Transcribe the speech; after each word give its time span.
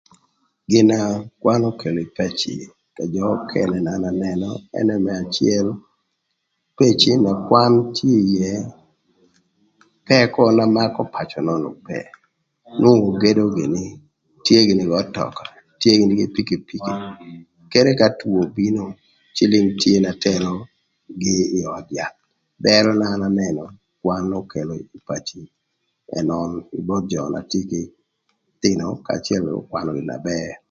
Gina 0.71 0.97
kwan 1.41 1.61
okelo 1.71 1.99
ï 2.05 2.13
paci 2.17 2.53
ka 2.95 3.03
jö 3.13 3.21
ökënë 3.35 3.77
na 3.85 3.91
an 3.97 4.03
anënö 4.11 4.49
ënë 4.79 4.95
më 5.05 5.11
acël, 5.21 5.67
peci 6.77 7.11
na 7.23 7.31
kwan 7.47 7.73
tye 7.97 8.15
ïë 8.33 8.53
pëkö 10.07 10.43
na 10.57 10.63
makö 10.75 11.01
pacö 11.15 11.39
nön 11.47 11.63
ope 11.71 11.99
nwongo 12.79 13.07
ogedo 13.13 13.43
gïnï, 13.55 13.85
tye 14.45 14.57
gïnï 14.67 14.85
k'ötöka, 14.91 15.43
tye 15.81 15.91
gïnï 15.99 16.13
kï 16.19 16.33
pikipiki, 16.35 16.93
kede 17.71 17.91
ka 17.99 18.07
two 18.19 18.35
obino 18.43 18.83
cïlïng 19.35 19.69
tye 19.81 19.95
na 20.03 20.11
terogï 20.23 21.35
ï 21.57 21.61
öd 21.77 21.87
yath 21.97 22.17
bërö 22.63 22.91
na 22.99 23.05
an 23.13 23.21
anënö 23.29 23.63
kwan 24.01 24.25
okelo 24.41 24.73
ï 24.95 24.99
paci 25.07 25.39
ënön 26.17 26.51
kï 26.69 26.79
both 26.87 27.05
jö 27.11 27.21
na 27.33 27.39
tye 27.51 27.61
k'ëthïnö 27.69 28.85
ka 29.05 29.13
cë 29.25 29.35
ökwanö 29.61 29.91
gïnï 29.97 30.11
na 30.13 30.17
bër. 30.29 30.51